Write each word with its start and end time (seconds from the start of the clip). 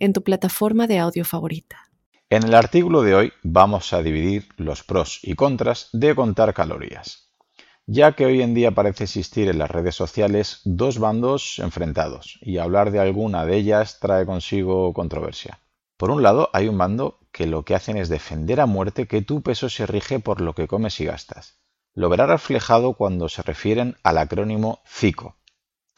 en 0.00 0.12
tu 0.12 0.22
plataforma 0.22 0.86
de 0.86 0.98
audio 0.98 1.24
favorita. 1.24 1.90
En 2.30 2.42
el 2.42 2.54
artículo 2.54 3.02
de 3.02 3.14
hoy 3.14 3.32
vamos 3.42 3.92
a 3.92 4.02
dividir 4.02 4.48
los 4.56 4.82
pros 4.82 5.20
y 5.22 5.34
contras 5.34 5.90
de 5.92 6.14
contar 6.14 6.54
calorías, 6.54 7.30
ya 7.86 8.12
que 8.12 8.24
hoy 8.24 8.40
en 8.40 8.54
día 8.54 8.70
parece 8.70 9.04
existir 9.04 9.48
en 9.48 9.58
las 9.58 9.70
redes 9.70 9.94
sociales 9.94 10.60
dos 10.64 10.98
bandos 10.98 11.58
enfrentados 11.58 12.38
y 12.40 12.58
hablar 12.58 12.90
de 12.90 13.00
alguna 13.00 13.44
de 13.44 13.56
ellas 13.56 13.98
trae 14.00 14.26
consigo 14.26 14.92
controversia. 14.94 15.60
Por 15.96 16.10
un 16.10 16.22
lado, 16.22 16.48
hay 16.54 16.66
un 16.66 16.78
bando 16.78 17.18
que 17.30 17.46
lo 17.46 17.64
que 17.64 17.74
hacen 17.74 17.98
es 17.98 18.08
defender 18.08 18.60
a 18.60 18.66
muerte 18.66 19.06
que 19.06 19.22
tu 19.22 19.42
peso 19.42 19.68
se 19.68 19.86
rige 19.86 20.18
por 20.18 20.40
lo 20.40 20.54
que 20.54 20.66
comes 20.66 20.98
y 21.00 21.04
gastas. 21.04 21.60
Lo 21.92 22.08
verá 22.08 22.26
reflejado 22.26 22.94
cuando 22.94 23.28
se 23.28 23.42
refieren 23.42 23.96
al 24.02 24.16
acrónimo 24.16 24.80
CICO, 24.86 25.36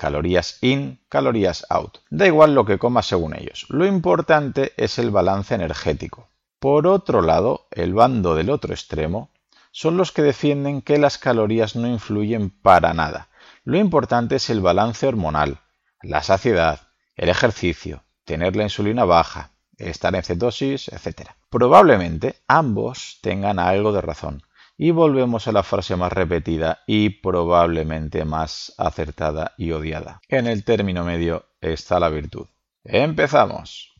Calorías 0.02 0.58
in, 0.62 0.98
calorías 1.08 1.64
out. 1.70 1.98
Da 2.10 2.26
igual 2.26 2.56
lo 2.56 2.64
que 2.64 2.76
comas 2.76 3.06
según 3.06 3.36
ellos. 3.36 3.66
Lo 3.68 3.86
importante 3.86 4.72
es 4.76 4.98
el 4.98 5.12
balance 5.12 5.54
energético. 5.54 6.28
Por 6.58 6.88
otro 6.88 7.22
lado, 7.22 7.68
el 7.70 7.94
bando 7.94 8.34
del 8.34 8.50
otro 8.50 8.74
extremo 8.74 9.30
son 9.70 9.96
los 9.96 10.10
que 10.10 10.22
defienden 10.22 10.82
que 10.82 10.98
las 10.98 11.18
calorías 11.18 11.76
no 11.76 11.86
influyen 11.86 12.50
para 12.50 12.92
nada. 12.94 13.28
Lo 13.62 13.78
importante 13.78 14.34
es 14.34 14.50
el 14.50 14.60
balance 14.60 15.06
hormonal, 15.06 15.60
la 16.02 16.24
saciedad, 16.24 16.80
el 17.14 17.28
ejercicio, 17.28 18.02
tener 18.24 18.56
la 18.56 18.64
insulina 18.64 19.04
baja, 19.04 19.50
estar 19.76 20.16
en 20.16 20.24
cetosis, 20.24 20.88
etc. 20.88 21.30
Probablemente 21.48 22.40
ambos 22.48 23.20
tengan 23.22 23.60
algo 23.60 23.92
de 23.92 24.00
razón, 24.00 24.42
y 24.82 24.90
volvemos 24.90 25.46
a 25.46 25.52
la 25.52 25.62
frase 25.62 25.94
más 25.94 26.12
repetida 26.12 26.80
y 26.88 27.10
probablemente 27.10 28.24
más 28.24 28.74
acertada 28.78 29.54
y 29.56 29.70
odiada. 29.70 30.20
En 30.28 30.48
el 30.48 30.64
término 30.64 31.04
medio 31.04 31.44
está 31.60 32.00
la 32.00 32.08
virtud. 32.08 32.46
¡Empezamos! 32.82 33.92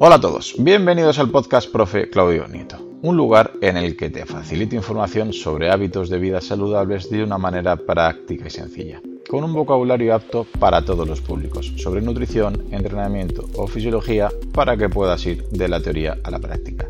Hola 0.00 0.16
a 0.16 0.20
todos, 0.20 0.56
bienvenidos 0.58 1.20
al 1.20 1.30
podcast 1.30 1.70
Profe 1.70 2.10
Claudio 2.10 2.48
Nieto, 2.48 2.78
un 3.00 3.16
lugar 3.16 3.52
en 3.60 3.76
el 3.76 3.96
que 3.96 4.10
te 4.10 4.26
facilito 4.26 4.74
información 4.74 5.32
sobre 5.32 5.70
hábitos 5.70 6.10
de 6.10 6.18
vida 6.18 6.40
saludables 6.40 7.08
de 7.08 7.22
una 7.22 7.38
manera 7.38 7.76
práctica 7.76 8.48
y 8.48 8.50
sencilla 8.50 9.00
con 9.30 9.44
un 9.44 9.52
vocabulario 9.52 10.12
apto 10.12 10.44
para 10.58 10.84
todos 10.84 11.06
los 11.06 11.20
públicos, 11.20 11.72
sobre 11.76 12.02
nutrición, 12.02 12.64
entrenamiento 12.72 13.44
o 13.54 13.68
fisiología 13.68 14.28
para 14.52 14.76
que 14.76 14.88
puedas 14.88 15.24
ir 15.24 15.44
de 15.50 15.68
la 15.68 15.80
teoría 15.80 16.18
a 16.24 16.32
la 16.32 16.40
práctica. 16.40 16.88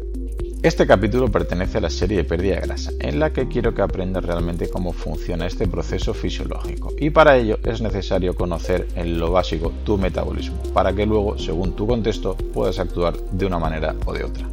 Este 0.62 0.86
capítulo 0.86 1.30
pertenece 1.30 1.76
a 1.76 1.82
la 1.82 1.90
serie 1.90 2.16
de 2.16 2.24
pérdida 2.24 2.54
de 2.54 2.62
grasa, 2.62 2.92
en 2.98 3.20
la 3.20 3.34
que 3.34 3.46
quiero 3.46 3.74
que 3.74 3.82
aprendas 3.82 4.24
realmente 4.24 4.70
cómo 4.70 4.94
funciona 4.94 5.46
este 5.46 5.68
proceso 5.68 6.14
fisiológico 6.14 6.94
y 6.98 7.10
para 7.10 7.36
ello 7.36 7.58
es 7.62 7.82
necesario 7.82 8.34
conocer 8.34 8.88
en 8.94 9.18
lo 9.18 9.32
básico 9.32 9.70
tu 9.84 9.98
metabolismo, 9.98 10.62
para 10.72 10.94
que 10.94 11.04
luego, 11.04 11.36
según 11.36 11.76
tu 11.76 11.86
contexto, 11.86 12.36
puedas 12.54 12.78
actuar 12.78 13.18
de 13.18 13.44
una 13.44 13.58
manera 13.58 13.94
o 14.06 14.14
de 14.14 14.24
otra. 14.24 14.48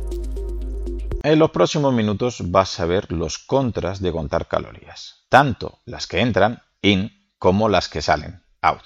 En 1.24 1.40
los 1.40 1.52
próximos 1.52 1.94
minutos 1.94 2.52
vas 2.52 2.82
a 2.82 2.86
ver 2.86 3.14
los 3.14 3.38
contras 3.38 4.02
de 4.02 4.12
contar 4.12 4.48
calorías, 4.50 5.26
tanto 5.30 5.80
las 5.86 6.06
que 6.06 6.20
entran, 6.20 6.62
in, 6.82 7.17
como 7.40 7.70
las 7.70 7.90
que 7.90 8.02
salen, 8.02 8.44
out. 8.62 8.82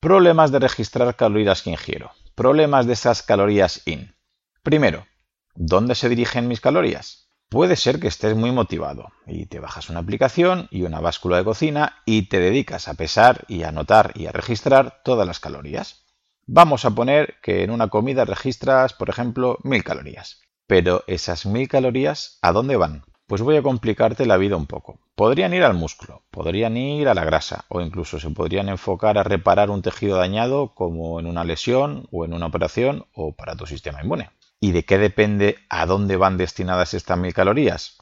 Problemas 0.00 0.52
de 0.52 0.60
registrar 0.60 1.16
calorías 1.16 1.62
que 1.62 1.70
ingiero. 1.70 2.12
Problemas 2.34 2.86
de 2.86 2.92
esas 2.92 3.22
calorías 3.22 3.82
in. 3.86 4.14
Primero, 4.62 5.06
¿dónde 5.54 5.94
se 5.94 6.08
dirigen 6.08 6.46
mis 6.46 6.60
calorías? 6.60 7.32
Puede 7.48 7.76
ser 7.76 7.98
que 7.98 8.08
estés 8.08 8.36
muy 8.36 8.52
motivado 8.52 9.10
y 9.26 9.46
te 9.46 9.58
bajas 9.58 9.88
una 9.88 10.00
aplicación 10.00 10.68
y 10.70 10.82
una 10.82 11.00
báscula 11.00 11.38
de 11.38 11.44
cocina 11.44 12.02
y 12.04 12.28
te 12.28 12.38
dedicas 12.38 12.88
a 12.88 12.94
pesar 12.94 13.44
y 13.48 13.62
a 13.62 13.68
anotar 13.68 14.12
y 14.14 14.26
a 14.26 14.32
registrar 14.32 15.00
todas 15.02 15.26
las 15.26 15.40
calorías. 15.40 16.04
Vamos 16.46 16.84
a 16.84 16.90
poner 16.90 17.36
que 17.42 17.64
en 17.64 17.70
una 17.70 17.88
comida 17.88 18.24
registras, 18.24 18.92
por 18.92 19.08
ejemplo, 19.08 19.58
mil 19.64 19.82
calorías. 19.82 20.42
Pero 20.66 21.02
esas 21.06 21.46
mil 21.46 21.68
calorías, 21.68 22.38
¿a 22.42 22.52
dónde 22.52 22.76
van? 22.76 23.04
Pues 23.28 23.42
voy 23.42 23.56
a 23.56 23.62
complicarte 23.62 24.24
la 24.24 24.38
vida 24.38 24.56
un 24.56 24.64
poco. 24.64 25.00
Podrían 25.14 25.52
ir 25.52 25.62
al 25.62 25.74
músculo, 25.74 26.22
podrían 26.30 26.78
ir 26.78 27.08
a 27.08 27.14
la 27.14 27.26
grasa 27.26 27.66
o 27.68 27.82
incluso 27.82 28.18
se 28.18 28.30
podrían 28.30 28.70
enfocar 28.70 29.18
a 29.18 29.22
reparar 29.22 29.68
un 29.68 29.82
tejido 29.82 30.16
dañado 30.16 30.72
como 30.74 31.20
en 31.20 31.26
una 31.26 31.44
lesión 31.44 32.08
o 32.10 32.24
en 32.24 32.32
una 32.32 32.46
operación 32.46 33.04
o 33.12 33.32
para 33.36 33.54
tu 33.54 33.66
sistema 33.66 34.02
inmune. 34.02 34.30
¿Y 34.60 34.72
de 34.72 34.86
qué 34.86 34.96
depende 34.96 35.58
a 35.68 35.84
dónde 35.84 36.16
van 36.16 36.38
destinadas 36.38 36.94
estas 36.94 37.18
mil 37.18 37.34
calorías? 37.34 37.98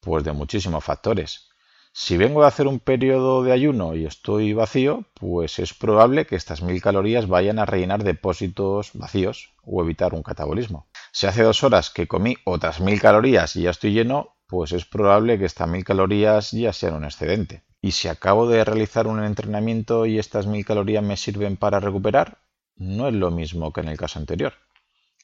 Pues 0.00 0.24
de 0.24 0.32
muchísimos 0.32 0.84
factores. 0.84 1.48
Si 1.94 2.18
vengo 2.18 2.44
a 2.44 2.48
hacer 2.48 2.66
un 2.66 2.78
periodo 2.78 3.42
de 3.42 3.52
ayuno 3.52 3.94
y 3.94 4.04
estoy 4.04 4.52
vacío, 4.52 5.06
pues 5.14 5.58
es 5.58 5.72
probable 5.72 6.26
que 6.26 6.36
estas 6.36 6.60
mil 6.60 6.82
calorías 6.82 7.28
vayan 7.28 7.58
a 7.58 7.64
rellenar 7.64 8.04
depósitos 8.04 8.90
vacíos 8.92 9.54
o 9.64 9.82
evitar 9.82 10.12
un 10.12 10.22
catabolismo. 10.22 10.86
Si 11.12 11.26
hace 11.26 11.44
dos 11.44 11.64
horas 11.64 11.88
que 11.88 12.06
comí 12.06 12.36
otras 12.44 12.80
mil 12.80 13.00
calorías 13.00 13.56
y 13.56 13.62
ya 13.62 13.70
estoy 13.70 13.94
lleno, 13.94 14.35
pues 14.46 14.72
es 14.72 14.84
probable 14.84 15.38
que 15.38 15.44
estas 15.44 15.68
mil 15.68 15.84
calorías 15.84 16.52
ya 16.52 16.72
sean 16.72 16.94
un 16.94 17.04
excedente. 17.04 17.64
Y 17.80 17.92
si 17.92 18.08
acabo 18.08 18.48
de 18.48 18.64
realizar 18.64 19.06
un 19.06 19.22
entrenamiento 19.22 20.06
y 20.06 20.18
estas 20.18 20.46
mil 20.46 20.64
calorías 20.64 21.02
me 21.02 21.16
sirven 21.16 21.56
para 21.56 21.80
recuperar, 21.80 22.38
no 22.76 23.08
es 23.08 23.14
lo 23.14 23.30
mismo 23.30 23.72
que 23.72 23.80
en 23.80 23.88
el 23.88 23.96
caso 23.96 24.18
anterior. 24.18 24.54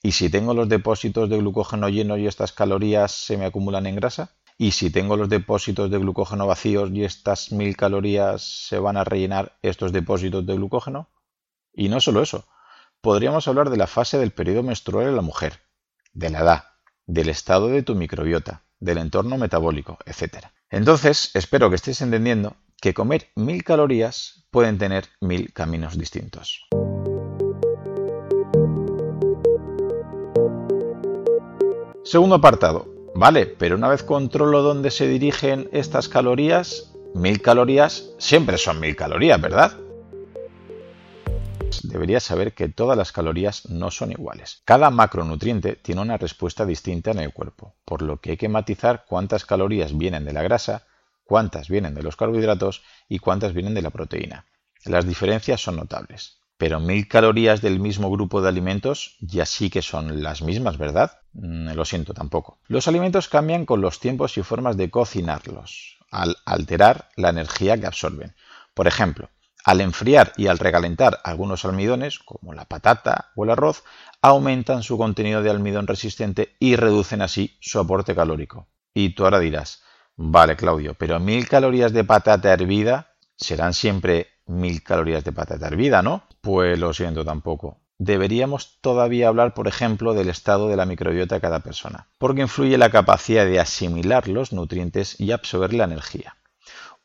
Y 0.02 0.12
si 0.12 0.30
tengo 0.30 0.54
los 0.54 0.68
depósitos 0.68 1.30
de 1.30 1.38
glucógeno 1.38 1.88
llenos 1.88 2.18
y 2.18 2.26
estas 2.26 2.52
calorías 2.52 3.12
se 3.12 3.36
me 3.36 3.44
acumulan 3.44 3.86
en 3.86 3.96
grasa, 3.96 4.34
y 4.58 4.72
si 4.72 4.90
tengo 4.90 5.16
los 5.16 5.28
depósitos 5.28 5.90
de 5.90 5.98
glucógeno 5.98 6.46
vacíos 6.46 6.90
y 6.92 7.04
estas 7.04 7.52
mil 7.52 7.76
calorías 7.76 8.42
se 8.42 8.78
van 8.78 8.96
a 8.96 9.04
rellenar 9.04 9.58
estos 9.62 9.92
depósitos 9.92 10.44
de 10.46 10.54
glucógeno. 10.54 11.08
Y 11.72 11.88
no 11.88 12.00
solo 12.00 12.22
eso, 12.22 12.46
podríamos 13.00 13.48
hablar 13.48 13.70
de 13.70 13.76
la 13.76 13.86
fase 13.86 14.18
del 14.18 14.32
periodo 14.32 14.62
menstrual 14.62 15.08
en 15.08 15.16
la 15.16 15.22
mujer, 15.22 15.60
de 16.12 16.30
la 16.30 16.40
edad, 16.40 16.64
del 17.06 17.28
estado 17.28 17.68
de 17.68 17.82
tu 17.82 17.94
microbiota, 17.94 18.62
del 18.82 18.98
entorno 18.98 19.38
metabólico, 19.38 19.96
etc. 20.06 20.46
Entonces, 20.68 21.30
espero 21.34 21.70
que 21.70 21.76
estéis 21.76 22.02
entendiendo 22.02 22.56
que 22.80 22.92
comer 22.92 23.28
mil 23.36 23.62
calorías 23.62 24.44
pueden 24.50 24.76
tener 24.76 25.04
mil 25.20 25.52
caminos 25.52 25.96
distintos. 25.96 26.66
Segundo 32.04 32.34
apartado. 32.34 32.88
Vale, 33.14 33.46
pero 33.46 33.76
una 33.76 33.88
vez 33.88 34.02
controlo 34.02 34.62
dónde 34.62 34.90
se 34.90 35.06
dirigen 35.06 35.68
estas 35.72 36.08
calorías, 36.08 36.92
mil 37.14 37.40
calorías 37.40 38.10
siempre 38.18 38.58
son 38.58 38.80
mil 38.80 38.96
calorías, 38.96 39.40
¿verdad? 39.40 39.76
Deberías 41.92 42.22
saber 42.22 42.54
que 42.54 42.70
todas 42.70 42.96
las 42.96 43.12
calorías 43.12 43.68
no 43.68 43.90
son 43.90 44.12
iguales. 44.12 44.62
Cada 44.64 44.88
macronutriente 44.90 45.76
tiene 45.76 46.00
una 46.00 46.16
respuesta 46.16 46.64
distinta 46.64 47.10
en 47.10 47.18
el 47.18 47.34
cuerpo, 47.34 47.74
por 47.84 48.00
lo 48.00 48.18
que 48.18 48.30
hay 48.30 48.36
que 48.38 48.48
matizar 48.48 49.04
cuántas 49.06 49.44
calorías 49.44 49.96
vienen 49.96 50.24
de 50.24 50.32
la 50.32 50.42
grasa, 50.42 50.86
cuántas 51.24 51.68
vienen 51.68 51.94
de 51.94 52.02
los 52.02 52.16
carbohidratos 52.16 52.82
y 53.10 53.18
cuántas 53.18 53.52
vienen 53.52 53.74
de 53.74 53.82
la 53.82 53.90
proteína. 53.90 54.46
Las 54.86 55.06
diferencias 55.06 55.60
son 55.60 55.76
notables. 55.76 56.38
Pero 56.56 56.80
mil 56.80 57.08
calorías 57.08 57.60
del 57.60 57.78
mismo 57.78 58.10
grupo 58.10 58.40
de 58.40 58.48
alimentos 58.48 59.16
ya 59.20 59.44
sí 59.44 59.68
que 59.68 59.82
son 59.82 60.22
las 60.22 60.40
mismas, 60.40 60.78
¿verdad? 60.78 61.20
Mm, 61.34 61.72
lo 61.72 61.84
siento 61.84 62.14
tampoco. 62.14 62.58
Los 62.68 62.88
alimentos 62.88 63.28
cambian 63.28 63.66
con 63.66 63.82
los 63.82 64.00
tiempos 64.00 64.38
y 64.38 64.42
formas 64.42 64.78
de 64.78 64.88
cocinarlos, 64.88 65.98
al 66.10 66.36
alterar 66.46 67.10
la 67.16 67.28
energía 67.30 67.78
que 67.78 67.86
absorben. 67.86 68.34
Por 68.74 68.86
ejemplo, 68.86 69.28
al 69.64 69.80
enfriar 69.80 70.32
y 70.36 70.46
al 70.46 70.58
recalentar 70.58 71.20
algunos 71.24 71.64
almidones, 71.64 72.18
como 72.18 72.52
la 72.52 72.64
patata 72.64 73.30
o 73.34 73.44
el 73.44 73.50
arroz, 73.50 73.84
aumentan 74.20 74.82
su 74.82 74.98
contenido 74.98 75.42
de 75.42 75.50
almidón 75.50 75.86
resistente 75.86 76.54
y 76.58 76.76
reducen 76.76 77.22
así 77.22 77.56
su 77.60 77.78
aporte 77.78 78.14
calórico. 78.14 78.66
Y 78.94 79.10
tú 79.14 79.24
ahora 79.24 79.38
dirás, 79.38 79.82
vale 80.16 80.56
Claudio, 80.56 80.94
pero 80.94 81.18
mil 81.18 81.48
calorías 81.48 81.92
de 81.92 82.04
patata 82.04 82.52
hervida 82.52 83.14
serán 83.36 83.74
siempre 83.74 84.28
mil 84.46 84.82
calorías 84.82 85.24
de 85.24 85.32
patata 85.32 85.66
hervida, 85.66 86.02
¿no? 86.02 86.24
Pues 86.40 86.78
lo 86.78 86.92
siento 86.92 87.24
tampoco. 87.24 87.78
Deberíamos 87.98 88.80
todavía 88.80 89.28
hablar, 89.28 89.54
por 89.54 89.68
ejemplo, 89.68 90.12
del 90.12 90.28
estado 90.28 90.68
de 90.68 90.76
la 90.76 90.86
microbiota 90.86 91.36
de 91.36 91.40
cada 91.40 91.60
persona, 91.60 92.08
porque 92.18 92.40
influye 92.42 92.76
la 92.76 92.90
capacidad 92.90 93.46
de 93.46 93.60
asimilar 93.60 94.26
los 94.28 94.52
nutrientes 94.52 95.20
y 95.20 95.30
absorber 95.30 95.72
la 95.72 95.84
energía. 95.84 96.36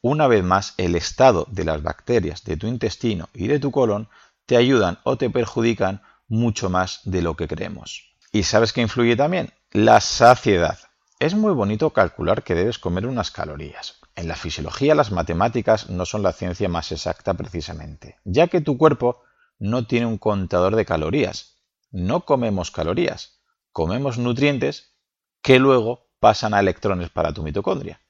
Una 0.02 0.28
vez 0.28 0.44
más, 0.44 0.74
el 0.78 0.96
estado 0.96 1.48
de 1.50 1.64
las 1.64 1.82
bacterias 1.82 2.44
de 2.44 2.56
tu 2.56 2.68
intestino 2.68 3.30
y 3.34 3.48
de 3.48 3.60
tu 3.60 3.72
colon 3.72 4.10
te 4.46 4.56
ayudan 4.56 5.00
o 5.04 5.18
te 5.18 5.30
perjudican 5.30 6.02
mucho 6.28 6.70
más 6.70 7.02
de 7.04 7.22
lo 7.22 7.36
que 7.36 7.48
creemos. 7.48 8.16
¿Y 8.32 8.44
sabes 8.44 8.74
qué 8.74 8.82
influye 8.82 9.16
también? 9.16 9.54
La 9.72 10.00
saciedad. 10.00 10.78
Es 11.20 11.34
muy 11.34 11.52
bonito 11.54 11.92
calcular 11.94 12.44
que 12.44 12.54
debes 12.54 12.78
comer 12.78 13.08
unas 13.08 13.32
calorías. 13.32 14.00
En 14.16 14.28
la 14.28 14.36
fisiología 14.36 14.94
las 14.94 15.12
matemáticas 15.12 15.90
no 15.90 16.06
son 16.06 16.22
la 16.22 16.34
ciencia 16.34 16.70
más 16.70 16.92
exacta 16.92 17.34
precisamente, 17.34 18.18
ya 18.24 18.48
que 18.48 18.62
tu 18.62 18.78
cuerpo 18.78 19.24
no 19.58 19.88
tiene 19.88 20.06
un 20.06 20.20
contador 20.20 20.76
de 20.76 20.86
calorías. 20.86 21.58
No 21.90 22.26
comemos 22.26 22.70
calorías, 22.70 23.42
comemos 23.72 24.20
nutrientes 24.20 24.94
que 25.42 25.58
luego 25.58 26.08
pasan 26.20 26.54
a 26.54 26.60
electrones 26.60 27.10
para 27.10 27.34
tu 27.34 27.42
mitocondria. 27.42 28.02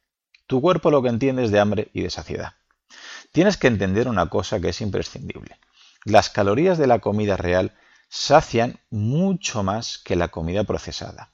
Tu 0.48 0.62
cuerpo 0.62 0.92
lo 0.92 1.02
que 1.02 1.10
entiende 1.10 1.44
es 1.44 1.52
de 1.52 1.60
hambre 1.60 1.90
y 1.94 2.02
de 2.02 2.10
saciedad. 2.10 2.54
Tienes 3.34 3.58
que 3.58 3.68
entender 3.68 4.08
una 4.08 4.30
cosa 4.30 4.60
que 4.60 4.70
es 4.70 4.82
imprescindible. 4.82 5.60
Las 6.06 6.30
calorías 6.30 6.78
de 6.78 6.88
la 6.88 7.00
comida 7.00 7.36
real 7.36 7.76
sacian 8.08 8.80
mucho 8.90 9.62
más 9.62 9.98
que 9.98 10.16
la 10.16 10.30
comida 10.30 10.64
procesada, 10.64 11.32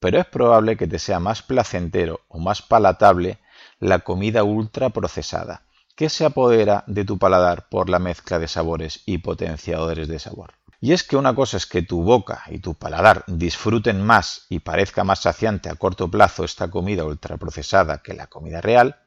pero 0.00 0.18
es 0.18 0.26
probable 0.26 0.76
que 0.76 0.88
te 0.88 0.98
sea 0.98 1.20
más 1.20 1.42
placentero 1.42 2.22
o 2.28 2.40
más 2.40 2.60
palatable 2.60 3.38
la 3.78 4.00
comida 4.00 4.42
ultraprocesada, 4.42 5.62
que 5.94 6.08
se 6.08 6.24
apodera 6.24 6.82
de 6.88 7.04
tu 7.04 7.18
paladar 7.18 7.68
por 7.68 7.88
la 7.88 8.00
mezcla 8.00 8.40
de 8.40 8.48
sabores 8.48 9.02
y 9.06 9.18
potenciadores 9.18 10.08
de 10.08 10.18
sabor. 10.18 10.54
Y 10.80 10.92
es 10.92 11.04
que 11.04 11.16
una 11.16 11.34
cosa 11.34 11.56
es 11.56 11.66
que 11.66 11.82
tu 11.82 12.02
boca 12.02 12.42
y 12.50 12.58
tu 12.58 12.74
paladar 12.74 13.24
disfruten 13.26 14.04
más 14.04 14.46
y 14.50 14.58
parezca 14.58 15.04
más 15.04 15.20
saciante 15.20 15.70
a 15.70 15.74
corto 15.76 16.10
plazo 16.10 16.44
esta 16.44 16.70
comida 16.70 17.04
ultraprocesada 17.04 18.02
que 18.02 18.12
la 18.12 18.26
comida 18.26 18.60
real, 18.60 19.00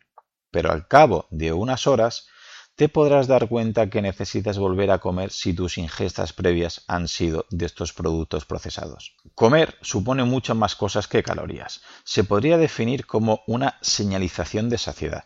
pero 0.50 0.71
al 0.71 0.88
cabo 0.88 1.27
de 1.30 1.54
unas 1.54 1.86
horas 1.86 2.27
te 2.75 2.89
podrás 2.89 3.27
dar 3.27 3.50
cuenta 3.50 3.89
que 3.89 4.01
necesitas 4.01 4.57
volver 4.57 4.89
a 4.89 5.00
comer 5.00 5.31
si 5.31 5.54
tus 5.54 5.77
ingestas 5.77 6.33
previas 6.33 6.86
han 6.88 7.07
sido 7.07 7.45
de 7.51 7.66
estos 7.66 7.94
productos 7.94 8.45
procesados. 8.45 9.16
Comer 9.36 9.77
supone 9.81 10.24
muchas 10.24 10.56
más 10.56 10.75
cosas 10.75 11.07
que 11.07 11.21
calorías. 11.21 11.81
Se 12.04 12.24
podría 12.24 12.57
definir 12.57 13.06
como 13.06 13.42
una 13.48 13.77
señalización 13.81 14.69
de 14.69 14.77
saciedad. 14.77 15.25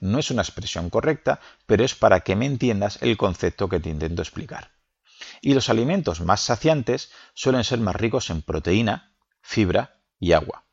No 0.00 0.18
es 0.18 0.30
una 0.30 0.42
expresión 0.42 0.90
correcta, 0.90 1.40
pero 1.66 1.84
es 1.84 1.94
para 1.94 2.20
que 2.20 2.36
me 2.36 2.46
entiendas 2.46 2.98
el 3.02 3.16
concepto 3.16 3.68
que 3.68 3.80
te 3.80 3.90
intento 3.90 4.22
explicar 4.22 4.70
y 5.42 5.54
los 5.54 5.68
alimentos 5.68 6.20
más 6.20 6.40
saciantes 6.40 7.10
suelen 7.34 7.64
ser 7.64 7.80
más 7.80 7.96
ricos 7.96 8.30
en 8.30 8.40
proteína, 8.42 9.12
fibra 9.42 9.98
y 10.18 10.32
agua. 10.32 10.64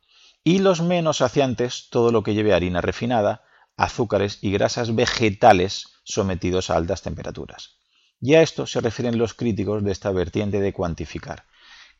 Y 0.44 0.60
los 0.60 0.80
menos 0.80 1.18
saciantes 1.18 1.88
todo 1.90 2.12
lo 2.12 2.22
que 2.22 2.34
lleve 2.34 2.54
harina 2.54 2.80
refinada, 2.80 3.42
azúcares 3.76 4.38
y 4.40 4.52
grasas 4.52 4.94
vegetales 4.94 5.88
sometidos 6.04 6.70
a 6.70 6.76
altas 6.76 7.02
temperaturas. 7.02 7.78
Y 8.20 8.34
a 8.34 8.42
esto 8.42 8.66
se 8.66 8.80
refieren 8.80 9.18
los 9.18 9.34
críticos 9.34 9.82
de 9.82 9.90
esta 9.90 10.12
vertiente 10.12 10.60
de 10.60 10.72
cuantificar, 10.72 11.46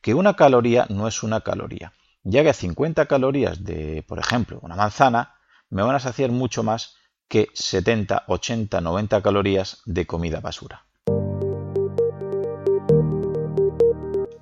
que 0.01 0.15
una 0.15 0.37
caloría 0.37 0.87
no 0.91 1.09
es 1.09 1.23
una 1.25 1.41
caloría, 1.41 1.93
ya 2.23 2.45
que 2.45 2.53
50 2.53 3.07
calorías 3.07 3.65
de, 3.65 4.05
por 4.07 4.21
ejemplo, 4.21 4.61
una 4.63 4.77
manzana 4.77 5.35
me 5.71 5.83
van 5.83 5.97
a 5.97 6.01
saciar 6.01 6.31
mucho 6.31 6.63
más 6.63 6.95
que 7.27 7.49
70, 7.53 8.25
80, 8.29 8.81
90 8.81 9.23
calorías 9.23 9.83
de 9.87 10.07
comida 10.07 10.41
basura. 10.41 10.87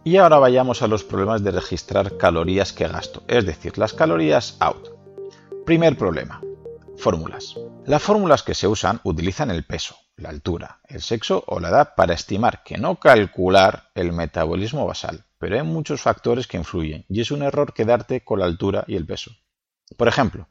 Y 0.08 0.16
ahora 0.16 0.38
vayamos 0.38 0.80
a 0.80 0.88
los 0.88 1.04
problemas 1.04 1.44
de 1.44 1.50
registrar 1.50 2.16
calorías 2.16 2.72
que 2.72 2.88
gasto, 2.88 3.24
es 3.28 3.44
decir, 3.44 3.76
las 3.76 3.92
calorías 3.92 4.56
out. 4.58 4.88
Primer 5.66 5.98
problema. 5.98 6.40
Fórmulas. 6.96 7.56
Las 7.84 8.02
fórmulas 8.02 8.42
que 8.42 8.54
se 8.54 8.66
usan 8.66 9.02
utilizan 9.04 9.50
el 9.50 9.66
peso, 9.66 9.96
la 10.16 10.30
altura, 10.30 10.80
el 10.88 11.02
sexo 11.02 11.44
o 11.46 11.60
la 11.60 11.68
edad 11.68 11.92
para 11.94 12.14
estimar, 12.14 12.62
que 12.62 12.78
no 12.78 12.98
calcular 12.98 13.90
el 13.94 14.14
metabolismo 14.14 14.86
basal, 14.86 15.26
pero 15.36 15.56
hay 15.56 15.62
muchos 15.62 16.00
factores 16.00 16.46
que 16.46 16.56
influyen 16.56 17.04
y 17.10 17.20
es 17.20 17.30
un 17.30 17.42
error 17.42 17.74
quedarte 17.74 18.24
con 18.24 18.38
la 18.38 18.46
altura 18.46 18.84
y 18.88 18.96
el 18.96 19.04
peso. 19.04 19.32
Por 19.98 20.08
ejemplo, 20.08 20.48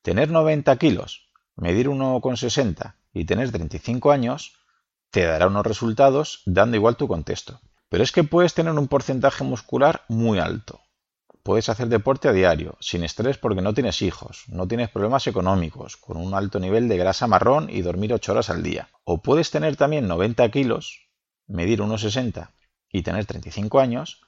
tener 0.00 0.30
90 0.30 0.74
kilos, 0.78 1.28
medir 1.56 1.90
1,60 1.90 2.94
y 3.12 3.26
tener 3.26 3.50
35 3.50 4.12
años 4.12 4.54
te 5.10 5.24
dará 5.24 5.48
unos 5.48 5.66
resultados 5.66 6.40
dando 6.46 6.78
igual 6.78 6.96
tu 6.96 7.06
contexto. 7.06 7.60
Pero 7.88 8.02
es 8.02 8.12
que 8.12 8.24
puedes 8.24 8.54
tener 8.54 8.72
un 8.72 8.88
porcentaje 8.88 9.44
muscular 9.44 10.04
muy 10.08 10.38
alto. 10.38 10.80
Puedes 11.42 11.68
hacer 11.68 11.88
deporte 11.88 12.28
a 12.28 12.32
diario, 12.32 12.76
sin 12.80 13.04
estrés 13.04 13.36
porque 13.36 13.60
no 13.60 13.74
tienes 13.74 14.00
hijos, 14.00 14.44
no 14.48 14.66
tienes 14.66 14.88
problemas 14.88 15.26
económicos, 15.26 15.98
con 15.98 16.16
un 16.16 16.32
alto 16.32 16.58
nivel 16.58 16.88
de 16.88 16.96
grasa 16.96 17.26
marrón 17.26 17.68
y 17.68 17.82
dormir 17.82 18.14
8 18.14 18.32
horas 18.32 18.48
al 18.48 18.62
día. 18.62 18.88
O 19.04 19.20
puedes 19.20 19.50
tener 19.50 19.76
también 19.76 20.08
90 20.08 20.50
kilos, 20.50 21.06
medir 21.46 21.80
1,60 21.80 22.48
y 22.90 23.02
tener 23.02 23.26
35 23.26 23.78
años, 23.78 24.22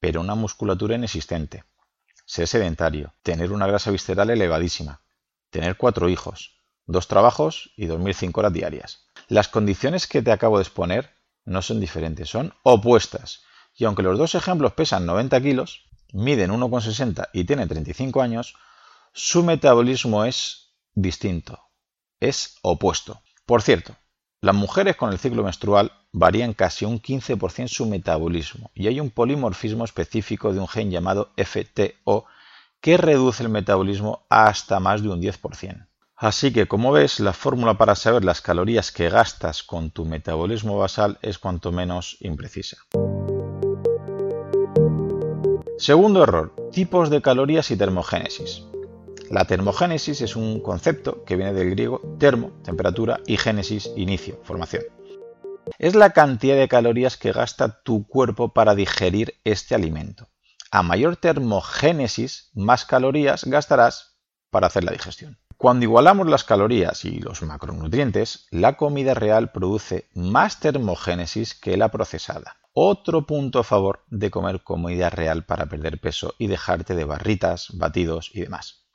pero 0.00 0.20
una 0.20 0.34
musculatura 0.34 0.96
inexistente. 0.96 1.64
Ser 2.26 2.46
sedentario, 2.46 3.14
tener 3.22 3.52
una 3.52 3.66
grasa 3.66 3.90
visceral 3.90 4.28
elevadísima, 4.28 5.00
tener 5.48 5.78
cuatro 5.78 6.10
hijos, 6.10 6.60
dos 6.84 7.08
trabajos 7.08 7.72
y 7.74 7.86
dormir 7.86 8.14
5 8.14 8.38
horas 8.38 8.52
diarias. 8.52 9.06
Las 9.28 9.48
condiciones 9.48 10.06
que 10.06 10.20
te 10.20 10.30
acabo 10.30 10.58
de 10.58 10.64
exponer 10.64 11.10
no 11.50 11.62
son 11.62 11.80
diferentes, 11.80 12.30
son 12.30 12.54
opuestas. 12.62 13.42
Y 13.76 13.84
aunque 13.84 14.04
los 14.04 14.16
dos 14.16 14.36
ejemplos 14.36 14.72
pesan 14.72 15.04
90 15.04 15.40
kilos, 15.40 15.84
miden 16.12 16.52
1,60 16.52 17.28
y 17.32 17.44
tienen 17.44 17.68
35 17.68 18.22
años, 18.22 18.54
su 19.12 19.42
metabolismo 19.42 20.24
es 20.24 20.70
distinto, 20.94 21.58
es 22.20 22.56
opuesto. 22.62 23.20
Por 23.46 23.62
cierto, 23.62 23.96
las 24.40 24.54
mujeres 24.54 24.94
con 24.94 25.10
el 25.10 25.18
ciclo 25.18 25.42
menstrual 25.42 25.90
varían 26.12 26.54
casi 26.54 26.84
un 26.84 27.02
15% 27.02 27.66
su 27.66 27.86
metabolismo 27.86 28.70
y 28.72 28.86
hay 28.86 29.00
un 29.00 29.10
polimorfismo 29.10 29.84
específico 29.84 30.52
de 30.52 30.60
un 30.60 30.68
gen 30.68 30.92
llamado 30.92 31.32
FTO 31.36 32.26
que 32.80 32.96
reduce 32.96 33.42
el 33.42 33.48
metabolismo 33.48 34.24
hasta 34.28 34.78
más 34.78 35.02
de 35.02 35.08
un 35.08 35.20
10%. 35.20 35.89
Así 36.20 36.52
que 36.52 36.68
como 36.68 36.92
ves, 36.92 37.18
la 37.18 37.32
fórmula 37.32 37.78
para 37.78 37.94
saber 37.94 38.26
las 38.26 38.42
calorías 38.42 38.92
que 38.92 39.08
gastas 39.08 39.62
con 39.62 39.90
tu 39.90 40.04
metabolismo 40.04 40.76
basal 40.76 41.18
es 41.22 41.38
cuanto 41.38 41.72
menos 41.72 42.18
imprecisa. 42.20 42.76
Segundo 45.78 46.22
error, 46.22 46.54
tipos 46.72 47.08
de 47.08 47.22
calorías 47.22 47.70
y 47.70 47.76
termogénesis. 47.78 48.64
La 49.30 49.46
termogénesis 49.46 50.20
es 50.20 50.36
un 50.36 50.60
concepto 50.60 51.24
que 51.24 51.36
viene 51.36 51.54
del 51.54 51.70
griego 51.70 52.02
termo, 52.18 52.52
temperatura, 52.64 53.20
y 53.26 53.38
génesis, 53.38 53.90
inicio, 53.96 54.38
formación. 54.42 54.82
Es 55.78 55.94
la 55.94 56.10
cantidad 56.10 56.56
de 56.56 56.68
calorías 56.68 57.16
que 57.16 57.32
gasta 57.32 57.80
tu 57.82 58.06
cuerpo 58.06 58.52
para 58.52 58.74
digerir 58.74 59.36
este 59.44 59.74
alimento. 59.74 60.28
A 60.70 60.82
mayor 60.82 61.16
termogénesis, 61.16 62.50
más 62.52 62.84
calorías 62.84 63.44
gastarás 63.44 64.18
para 64.50 64.66
hacer 64.66 64.84
la 64.84 64.92
digestión. 64.92 65.38
Cuando 65.60 65.84
igualamos 65.84 66.26
las 66.26 66.42
calorías 66.42 67.04
y 67.04 67.20
los 67.20 67.42
macronutrientes, 67.42 68.46
la 68.50 68.78
comida 68.78 69.12
real 69.12 69.52
produce 69.52 70.08
más 70.14 70.58
termogénesis 70.58 71.54
que 71.54 71.76
la 71.76 71.90
procesada. 71.90 72.56
Otro 72.72 73.26
punto 73.26 73.58
a 73.58 73.62
favor 73.62 74.02
de 74.08 74.30
comer 74.30 74.62
comida 74.62 75.10
real 75.10 75.44
para 75.44 75.66
perder 75.66 76.00
peso 76.00 76.34
y 76.38 76.46
dejarte 76.46 76.94
de 76.94 77.04
barritas, 77.04 77.68
batidos 77.74 78.30
y 78.32 78.40
demás. 78.40 78.86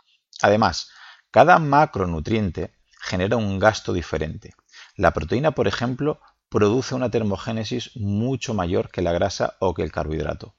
Además, 0.42 0.90
cada 1.30 1.60
macronutriente 1.60 2.74
genera 3.00 3.38
un 3.38 3.60
gasto 3.60 3.94
diferente. 3.94 4.56
La 4.96 5.12
proteína, 5.12 5.52
por 5.52 5.68
ejemplo, 5.68 6.20
produce 6.50 6.96
una 6.96 7.12
termogénesis 7.12 7.92
mucho 7.96 8.56
mayor 8.56 8.90
que 8.90 9.04
la 9.04 9.12
grasa 9.12 9.56
o 9.60 9.76
que 9.76 9.84
el 9.84 9.92
carbohidrato. 9.92 10.56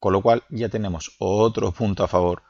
Con 0.00 0.14
lo 0.14 0.20
cual 0.20 0.42
ya 0.50 0.68
tenemos 0.68 1.14
otro 1.20 1.70
punto 1.70 2.02
a 2.02 2.08
favor 2.08 2.42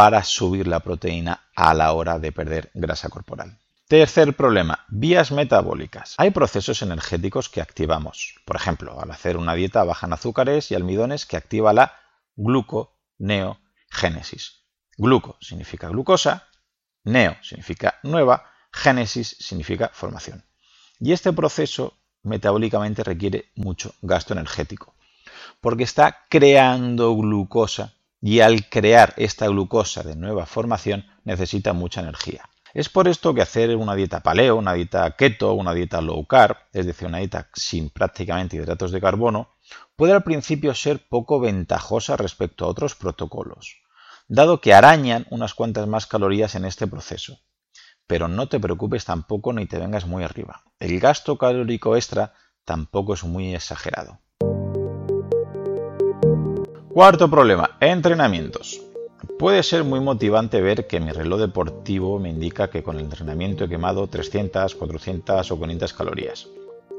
para 0.00 0.24
subir 0.24 0.66
la 0.66 0.80
proteína 0.80 1.44
a 1.54 1.74
la 1.74 1.92
hora 1.92 2.18
de 2.18 2.32
perder 2.32 2.70
grasa 2.72 3.10
corporal. 3.10 3.58
Tercer 3.86 4.34
problema, 4.34 4.86
vías 4.88 5.30
metabólicas. 5.30 6.14
Hay 6.16 6.30
procesos 6.30 6.80
energéticos 6.80 7.50
que 7.50 7.60
activamos. 7.60 8.36
Por 8.46 8.56
ejemplo, 8.56 8.98
al 8.98 9.10
hacer 9.10 9.36
una 9.36 9.52
dieta 9.52 9.84
baja 9.84 10.06
en 10.06 10.14
azúcares 10.14 10.70
y 10.70 10.74
almidones 10.74 11.26
que 11.26 11.36
activa 11.36 11.74
la 11.74 11.92
gluconeogénesis. 12.34 14.62
Gluco 14.96 15.36
significa 15.38 15.90
glucosa, 15.90 16.48
neo 17.04 17.36
significa 17.42 17.98
nueva, 18.02 18.46
génesis 18.72 19.36
significa 19.38 19.90
formación. 19.92 20.46
Y 20.98 21.12
este 21.12 21.34
proceso 21.34 21.98
metabólicamente 22.22 23.04
requiere 23.04 23.50
mucho 23.54 23.92
gasto 24.00 24.32
energético, 24.32 24.94
porque 25.60 25.84
está 25.84 26.24
creando 26.30 27.14
glucosa 27.14 27.92
y 28.20 28.40
al 28.40 28.68
crear 28.68 29.14
esta 29.16 29.46
glucosa 29.48 30.02
de 30.02 30.16
nueva 30.16 30.46
formación 30.46 31.06
necesita 31.24 31.72
mucha 31.72 32.00
energía. 32.00 32.48
Es 32.72 32.88
por 32.88 33.08
esto 33.08 33.34
que 33.34 33.42
hacer 33.42 33.74
una 33.74 33.94
dieta 33.94 34.20
paleo, 34.20 34.56
una 34.56 34.74
dieta 34.74 35.10
keto, 35.16 35.54
una 35.54 35.74
dieta 35.74 36.00
low 36.00 36.24
carb, 36.26 36.56
es 36.72 36.86
decir, 36.86 37.08
una 37.08 37.18
dieta 37.18 37.48
sin 37.54 37.90
prácticamente 37.90 38.56
hidratos 38.56 38.92
de 38.92 39.00
carbono, 39.00 39.48
puede 39.96 40.12
al 40.12 40.22
principio 40.22 40.74
ser 40.74 41.08
poco 41.08 41.40
ventajosa 41.40 42.16
respecto 42.16 42.64
a 42.64 42.68
otros 42.68 42.94
protocolos, 42.94 43.78
dado 44.28 44.60
que 44.60 44.74
arañan 44.74 45.26
unas 45.30 45.54
cuantas 45.54 45.88
más 45.88 46.06
calorías 46.06 46.54
en 46.54 46.64
este 46.64 46.86
proceso. 46.86 47.40
pero 48.10 48.26
no 48.26 48.48
te 48.48 48.58
preocupes 48.58 49.04
tampoco 49.04 49.52
ni 49.52 49.66
te 49.66 49.78
vengas 49.78 50.04
muy 50.04 50.24
arriba. 50.24 50.64
El 50.80 50.98
gasto 50.98 51.38
calórico 51.38 51.94
extra 51.94 52.34
tampoco 52.64 53.14
es 53.14 53.22
muy 53.22 53.54
exagerado. 53.54 54.18
Cuarto 56.92 57.30
problema, 57.30 57.76
entrenamientos. 57.78 58.80
Puede 59.38 59.62
ser 59.62 59.84
muy 59.84 60.00
motivante 60.00 60.60
ver 60.60 60.88
que 60.88 60.98
mi 60.98 61.12
reloj 61.12 61.38
deportivo 61.38 62.18
me 62.18 62.30
indica 62.30 62.68
que 62.68 62.82
con 62.82 62.96
el 62.96 63.04
entrenamiento 63.04 63.62
he 63.62 63.68
quemado 63.68 64.08
300, 64.08 64.74
400 64.74 65.52
o 65.52 65.60
500 65.60 65.92
calorías. 65.92 66.48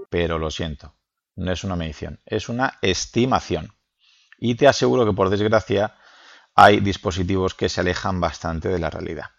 Pero 0.09 0.39
lo 0.39 0.49
siento, 0.49 0.93
no 1.35 1.51
es 1.51 1.65
una 1.65 1.75
medición, 1.75 2.21
es 2.25 2.47
una 2.47 2.79
estimación. 2.81 3.73
Y 4.39 4.55
te 4.55 4.69
aseguro 4.69 5.05
que 5.05 5.11
por 5.11 5.29
desgracia 5.29 5.95
hay 6.55 6.79
dispositivos 6.79 7.53
que 7.53 7.67
se 7.67 7.81
alejan 7.81 8.21
bastante 8.21 8.69
de 8.69 8.79
la 8.79 8.89
realidad. 8.89 9.31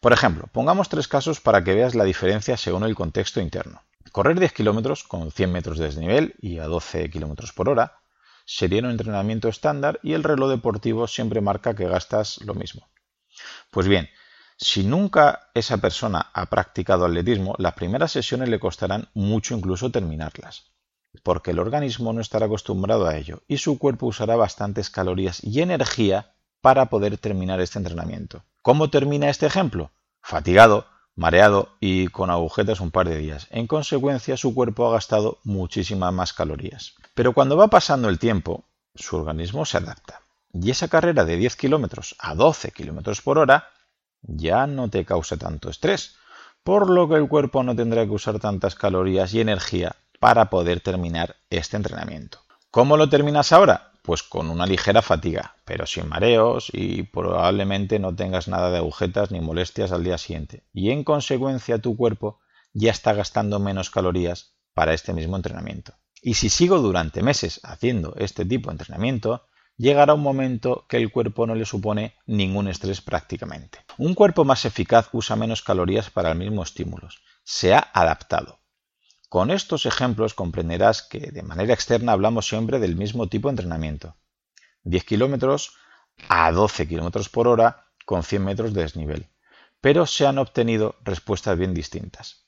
Por 0.00 0.12
ejemplo, 0.12 0.48
pongamos 0.50 0.88
tres 0.88 1.06
casos 1.06 1.40
para 1.40 1.62
que 1.62 1.72
veas 1.72 1.94
la 1.94 2.02
diferencia 2.02 2.56
según 2.56 2.82
el 2.82 2.96
contexto 2.96 3.40
interno. 3.40 3.82
Correr 4.10 4.40
10 4.40 4.54
kilómetros 4.54 5.04
con 5.04 5.30
100 5.30 5.52
metros 5.52 5.78
de 5.78 5.84
desnivel 5.84 6.34
y 6.40 6.58
a 6.58 6.66
12 6.66 7.10
kilómetros 7.10 7.52
por 7.52 7.68
hora 7.68 8.00
sería 8.44 8.82
un 8.82 8.90
entrenamiento 8.90 9.48
estándar 9.48 10.00
y 10.02 10.12
el 10.12 10.24
reloj 10.24 10.50
deportivo 10.50 11.06
siempre 11.06 11.40
marca 11.40 11.74
que 11.74 11.88
gastas 11.88 12.40
lo 12.44 12.54
mismo. 12.54 12.88
Pues 13.70 13.88
bien, 13.88 14.08
si 14.56 14.84
nunca 14.84 15.50
esa 15.54 15.78
persona 15.78 16.30
ha 16.32 16.46
practicado 16.46 17.04
atletismo, 17.04 17.54
las 17.58 17.74
primeras 17.74 18.12
sesiones 18.12 18.48
le 18.48 18.60
costarán 18.60 19.08
mucho 19.12 19.56
incluso 19.56 19.90
terminarlas, 19.90 20.72
porque 21.22 21.50
el 21.50 21.58
organismo 21.58 22.12
no 22.12 22.20
estará 22.20 22.46
acostumbrado 22.46 23.06
a 23.06 23.16
ello 23.16 23.42
y 23.48 23.58
su 23.58 23.78
cuerpo 23.78 24.06
usará 24.06 24.36
bastantes 24.36 24.90
calorías 24.90 25.42
y 25.42 25.60
energía 25.60 26.34
para 26.60 26.86
poder 26.86 27.18
terminar 27.18 27.60
este 27.60 27.78
entrenamiento. 27.78 28.44
¿Cómo 28.62 28.90
termina 28.90 29.28
este 29.28 29.46
ejemplo? 29.46 29.90
Fatigado, 30.22 30.86
mareado 31.16 31.68
y 31.80 32.08
con 32.08 32.30
agujetas 32.30 32.80
un 32.80 32.90
par 32.90 33.08
de 33.08 33.18
días. 33.18 33.46
En 33.50 33.66
consecuencia, 33.66 34.36
su 34.36 34.54
cuerpo 34.54 34.88
ha 34.88 34.92
gastado 34.92 35.38
muchísimas 35.44 36.12
más 36.12 36.32
calorías. 36.32 36.94
Pero 37.14 37.32
cuando 37.32 37.56
va 37.56 37.68
pasando 37.68 38.08
el 38.08 38.18
tiempo, 38.18 38.64
su 38.94 39.16
organismo 39.16 39.64
se 39.64 39.78
adapta. 39.78 40.20
Y 40.52 40.70
esa 40.70 40.88
carrera 40.88 41.24
de 41.24 41.36
10 41.36 41.56
kilómetros 41.56 42.16
a 42.18 42.34
12 42.34 42.70
kilómetros 42.70 43.20
por 43.22 43.38
hora 43.38 43.68
ya 44.22 44.66
no 44.66 44.88
te 44.88 45.04
causa 45.04 45.36
tanto 45.36 45.68
estrés, 45.68 46.16
por 46.62 46.88
lo 46.88 47.08
que 47.08 47.16
el 47.16 47.28
cuerpo 47.28 47.62
no 47.62 47.76
tendrá 47.76 48.04
que 48.04 48.12
usar 48.12 48.38
tantas 48.38 48.74
calorías 48.74 49.34
y 49.34 49.40
energía 49.40 49.96
para 50.18 50.48
poder 50.48 50.80
terminar 50.80 51.36
este 51.50 51.76
entrenamiento. 51.76 52.38
¿Cómo 52.70 52.96
lo 52.96 53.08
terminas 53.08 53.52
ahora? 53.52 53.92
Pues 54.04 54.22
con 54.22 54.50
una 54.50 54.66
ligera 54.66 55.00
fatiga, 55.00 55.56
pero 55.64 55.86
sin 55.86 56.10
mareos 56.10 56.68
y 56.74 57.04
probablemente 57.04 57.98
no 57.98 58.14
tengas 58.14 58.48
nada 58.48 58.70
de 58.70 58.76
agujetas 58.76 59.30
ni 59.30 59.40
molestias 59.40 59.92
al 59.92 60.04
día 60.04 60.18
siguiente. 60.18 60.62
Y 60.74 60.90
en 60.90 61.04
consecuencia 61.04 61.78
tu 61.78 61.96
cuerpo 61.96 62.38
ya 62.74 62.90
está 62.90 63.14
gastando 63.14 63.58
menos 63.60 63.88
calorías 63.88 64.56
para 64.74 64.92
este 64.92 65.14
mismo 65.14 65.36
entrenamiento. 65.36 65.94
Y 66.20 66.34
si 66.34 66.50
sigo 66.50 66.80
durante 66.80 67.22
meses 67.22 67.60
haciendo 67.62 68.14
este 68.18 68.44
tipo 68.44 68.68
de 68.68 68.74
entrenamiento, 68.74 69.46
llegará 69.78 70.12
un 70.12 70.22
momento 70.22 70.84
que 70.86 70.98
el 70.98 71.10
cuerpo 71.10 71.46
no 71.46 71.54
le 71.54 71.64
supone 71.64 72.14
ningún 72.26 72.68
estrés 72.68 73.00
prácticamente. 73.00 73.78
Un 73.96 74.12
cuerpo 74.12 74.44
más 74.44 74.66
eficaz 74.66 75.08
usa 75.12 75.34
menos 75.34 75.62
calorías 75.62 76.10
para 76.10 76.32
el 76.32 76.38
mismo 76.38 76.62
estímulo. 76.62 77.08
Se 77.42 77.72
ha 77.72 77.90
adaptado. 77.94 78.58
Con 79.34 79.50
estos 79.50 79.84
ejemplos 79.84 80.32
comprenderás 80.32 81.02
que 81.02 81.32
de 81.32 81.42
manera 81.42 81.74
externa 81.74 82.12
hablamos 82.12 82.46
siempre 82.46 82.78
del 82.78 82.94
mismo 82.94 83.26
tipo 83.28 83.48
de 83.48 83.54
entrenamiento. 83.54 84.14
10 84.84 85.02
kilómetros 85.02 85.72
a 86.28 86.52
12 86.52 86.86
kilómetros 86.86 87.28
por 87.30 87.48
hora 87.48 87.88
con 88.06 88.22
100 88.22 88.44
metros 88.44 88.72
de 88.72 88.82
desnivel. 88.82 89.26
Pero 89.80 90.06
se 90.06 90.24
han 90.24 90.38
obtenido 90.38 90.94
respuestas 91.02 91.58
bien 91.58 91.74
distintas. 91.74 92.46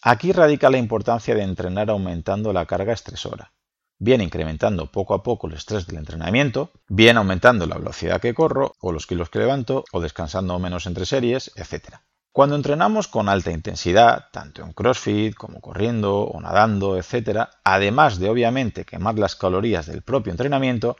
Aquí 0.00 0.30
radica 0.30 0.70
la 0.70 0.78
importancia 0.78 1.34
de 1.34 1.42
entrenar 1.42 1.90
aumentando 1.90 2.52
la 2.52 2.66
carga 2.66 2.92
estresora, 2.92 3.52
bien 3.98 4.20
incrementando 4.20 4.92
poco 4.92 5.14
a 5.14 5.24
poco 5.24 5.48
el 5.48 5.54
estrés 5.54 5.88
del 5.88 5.96
entrenamiento, 5.96 6.70
bien 6.86 7.16
aumentando 7.16 7.66
la 7.66 7.78
velocidad 7.78 8.20
que 8.20 8.32
corro, 8.32 8.76
o 8.78 8.92
los 8.92 9.08
kilos 9.08 9.28
que 9.28 9.40
levanto, 9.40 9.84
o 9.90 10.00
descansando 10.00 10.56
menos 10.60 10.86
entre 10.86 11.04
series, 11.04 11.50
etc. 11.56 11.96
Cuando 12.38 12.54
entrenamos 12.54 13.08
con 13.08 13.28
alta 13.28 13.50
intensidad, 13.50 14.26
tanto 14.30 14.62
en 14.62 14.72
CrossFit 14.72 15.34
como 15.34 15.60
corriendo 15.60 16.20
o 16.20 16.40
nadando, 16.40 16.96
etc., 16.96 17.48
además 17.64 18.20
de 18.20 18.30
obviamente 18.30 18.84
quemar 18.84 19.18
las 19.18 19.34
calorías 19.34 19.86
del 19.86 20.02
propio 20.02 20.30
entrenamiento, 20.30 20.96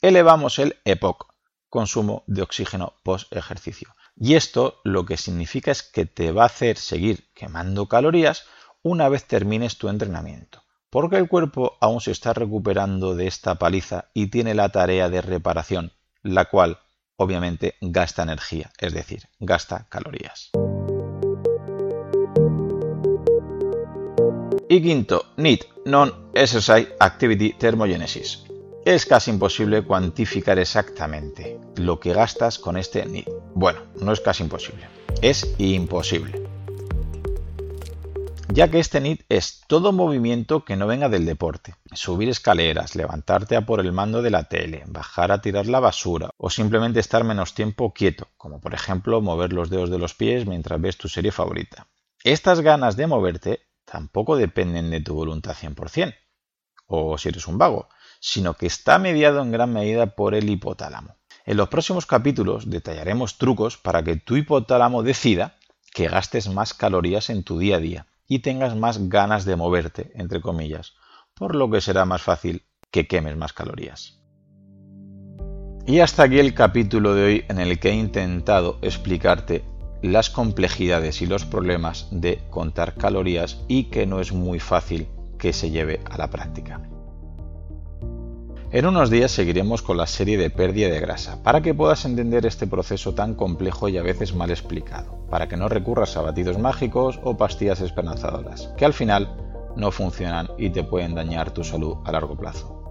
elevamos 0.00 0.58
el 0.58 0.78
EPOC, 0.84 1.32
consumo 1.68 2.24
de 2.26 2.42
oxígeno 2.42 2.94
post 3.04 3.32
ejercicio. 3.32 3.94
Y 4.16 4.34
esto 4.34 4.80
lo 4.82 5.06
que 5.06 5.18
significa 5.18 5.70
es 5.70 5.84
que 5.84 6.04
te 6.04 6.32
va 6.32 6.42
a 6.42 6.46
hacer 6.46 6.76
seguir 6.76 7.30
quemando 7.32 7.86
calorías 7.86 8.46
una 8.82 9.08
vez 9.08 9.24
termines 9.28 9.78
tu 9.78 9.88
entrenamiento, 9.88 10.64
porque 10.90 11.14
el 11.14 11.28
cuerpo 11.28 11.78
aún 11.80 12.00
se 12.00 12.10
está 12.10 12.32
recuperando 12.32 13.14
de 13.14 13.28
esta 13.28 13.54
paliza 13.54 14.06
y 14.14 14.30
tiene 14.30 14.54
la 14.54 14.70
tarea 14.70 15.08
de 15.08 15.22
reparación, 15.22 15.92
la 16.24 16.46
cual 16.46 16.80
obviamente 17.14 17.76
gasta 17.80 18.24
energía, 18.24 18.72
es 18.78 18.92
decir, 18.92 19.28
gasta 19.38 19.86
calorías. 19.88 20.50
Y 24.72 24.80
quinto, 24.80 25.26
NEAT, 25.36 25.64
Non-Exercise 25.84 26.96
Activity 26.98 27.52
Thermogenesis. 27.52 28.44
Es 28.86 29.04
casi 29.04 29.30
imposible 29.30 29.82
cuantificar 29.82 30.58
exactamente 30.58 31.60
lo 31.76 32.00
que 32.00 32.14
gastas 32.14 32.58
con 32.58 32.78
este 32.78 33.04
NEAT. 33.04 33.28
Bueno, 33.54 33.80
no 34.00 34.12
es 34.12 34.20
casi 34.22 34.44
imposible, 34.44 34.86
es 35.20 35.54
imposible 35.58 36.48
ya 38.48 38.70
que 38.70 38.80
este 38.80 39.00
NIT 39.00 39.24
es 39.30 39.62
todo 39.66 39.92
movimiento 39.92 40.64
que 40.64 40.76
no 40.76 40.86
venga 40.86 41.08
del 41.08 41.24
deporte. 41.24 41.74
Subir 41.92 42.28
escaleras, 42.28 42.94
levantarte 42.94 43.56
a 43.56 43.64
por 43.64 43.80
el 43.80 43.92
mando 43.92 44.20
de 44.20 44.30
la 44.30 44.44
tele, 44.44 44.84
bajar 44.86 45.32
a 45.32 45.40
tirar 45.40 45.66
la 45.66 45.80
basura 45.80 46.30
o 46.36 46.50
simplemente 46.50 47.00
estar 47.00 47.24
menos 47.24 47.54
tiempo 47.54 47.94
quieto, 47.94 48.28
como 48.36 48.60
por 48.60 48.74
ejemplo 48.74 49.22
mover 49.22 49.54
los 49.54 49.70
dedos 49.70 49.88
de 49.88 49.98
los 49.98 50.12
pies 50.12 50.46
mientras 50.46 50.80
ves 50.82 50.98
tu 50.98 51.08
serie 51.08 51.32
favorita. 51.32 51.86
Estas 52.24 52.60
ganas 52.60 52.96
de 52.96 53.06
moverte 53.06 53.60
tampoco 53.92 54.38
dependen 54.38 54.90
de 54.90 55.02
tu 55.02 55.14
voluntad 55.14 55.54
100%, 55.54 56.14
o 56.86 57.18
si 57.18 57.28
eres 57.28 57.46
un 57.46 57.58
vago, 57.58 57.90
sino 58.20 58.54
que 58.54 58.64
está 58.64 58.98
mediado 58.98 59.42
en 59.42 59.52
gran 59.52 59.70
medida 59.70 60.14
por 60.16 60.34
el 60.34 60.48
hipotálamo. 60.48 61.16
En 61.44 61.58
los 61.58 61.68
próximos 61.68 62.06
capítulos 62.06 62.70
detallaremos 62.70 63.36
trucos 63.36 63.76
para 63.76 64.02
que 64.02 64.16
tu 64.16 64.36
hipotálamo 64.36 65.02
decida 65.02 65.58
que 65.92 66.08
gastes 66.08 66.48
más 66.48 66.72
calorías 66.72 67.28
en 67.28 67.42
tu 67.42 67.58
día 67.58 67.76
a 67.76 67.80
día 67.80 68.06
y 68.26 68.38
tengas 68.38 68.74
más 68.76 69.10
ganas 69.10 69.44
de 69.44 69.56
moverte, 69.56 70.10
entre 70.14 70.40
comillas, 70.40 70.94
por 71.34 71.54
lo 71.54 71.70
que 71.70 71.82
será 71.82 72.06
más 72.06 72.22
fácil 72.22 72.64
que 72.90 73.06
quemes 73.06 73.36
más 73.36 73.52
calorías. 73.52 74.22
Y 75.84 76.00
hasta 76.00 76.22
aquí 76.22 76.38
el 76.38 76.54
capítulo 76.54 77.14
de 77.14 77.24
hoy 77.24 77.44
en 77.48 77.58
el 77.58 77.78
que 77.78 77.90
he 77.90 77.94
intentado 77.94 78.78
explicarte 78.80 79.64
las 80.02 80.30
complejidades 80.30 81.22
y 81.22 81.26
los 81.26 81.44
problemas 81.44 82.08
de 82.10 82.40
contar 82.50 82.94
calorías 82.94 83.62
y 83.68 83.84
que 83.84 84.04
no 84.06 84.20
es 84.20 84.32
muy 84.32 84.58
fácil 84.58 85.06
que 85.38 85.52
se 85.52 85.70
lleve 85.70 86.00
a 86.10 86.18
la 86.18 86.28
práctica. 86.28 86.80
En 88.72 88.86
unos 88.86 89.10
días 89.10 89.30
seguiremos 89.30 89.82
con 89.82 89.98
la 89.98 90.06
serie 90.06 90.38
de 90.38 90.48
pérdida 90.48 90.88
de 90.88 90.98
grasa, 90.98 91.42
para 91.42 91.60
que 91.60 91.74
puedas 91.74 92.06
entender 92.06 92.46
este 92.46 92.66
proceso 92.66 93.14
tan 93.14 93.34
complejo 93.34 93.88
y 93.88 93.98
a 93.98 94.02
veces 94.02 94.34
mal 94.34 94.50
explicado, 94.50 95.26
para 95.28 95.46
que 95.46 95.58
no 95.58 95.68
recurras 95.68 96.16
a 96.16 96.22
batidos 96.22 96.58
mágicos 96.58 97.20
o 97.22 97.36
pastillas 97.36 97.82
esperanzadoras, 97.82 98.72
que 98.78 98.86
al 98.86 98.94
final 98.94 99.36
no 99.76 99.90
funcionan 99.90 100.48
y 100.56 100.70
te 100.70 100.84
pueden 100.84 101.14
dañar 101.14 101.50
tu 101.50 101.64
salud 101.64 101.98
a 102.04 102.12
largo 102.12 102.34
plazo. 102.34 102.81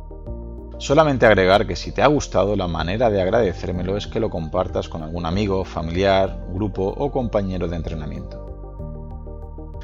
Solamente 0.81 1.27
agregar 1.27 1.67
que 1.67 1.75
si 1.75 1.91
te 1.91 2.01
ha 2.01 2.07
gustado, 2.07 2.55
la 2.55 2.67
manera 2.67 3.11
de 3.11 3.21
agradecérmelo 3.21 3.97
es 3.97 4.07
que 4.07 4.19
lo 4.19 4.31
compartas 4.31 4.89
con 4.89 5.03
algún 5.03 5.27
amigo, 5.27 5.63
familiar, 5.63 6.43
grupo 6.51 6.88
o 6.88 7.11
compañero 7.11 7.67
de 7.67 7.75
entrenamiento. 7.75 8.97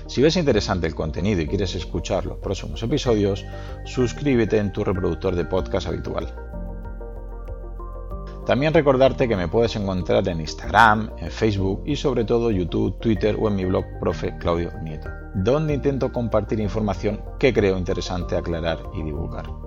Si 0.07 0.23
ves 0.23 0.37
interesante 0.37 0.87
el 0.87 0.95
contenido 0.95 1.41
y 1.41 1.47
quieres 1.47 1.75
escuchar 1.75 2.25
los 2.25 2.39
próximos 2.39 2.81
episodios, 2.81 3.45
suscríbete 3.85 4.57
en 4.57 4.73
tu 4.73 4.83
reproductor 4.83 5.35
de 5.35 5.45
podcast 5.45 5.85
habitual. 5.85 6.33
También 8.47 8.73
recordarte 8.73 9.27
que 9.27 9.35
me 9.35 9.49
puedes 9.49 9.75
encontrar 9.75 10.27
en 10.27 10.39
Instagram, 10.39 11.11
en 11.19 11.29
Facebook 11.29 11.83
y 11.85 11.95
sobre 11.95 12.25
todo 12.25 12.49
YouTube, 12.49 12.97
Twitter 12.99 13.37
o 13.39 13.49
en 13.49 13.55
mi 13.55 13.65
blog 13.65 13.85
Profe 13.99 14.35
Claudio 14.39 14.71
Nieto, 14.81 15.09
donde 15.35 15.75
intento 15.75 16.11
compartir 16.11 16.59
información 16.59 17.21
que 17.37 17.53
creo 17.53 17.77
interesante 17.77 18.35
aclarar 18.35 18.79
y 18.95 19.03
divulgar. 19.03 19.66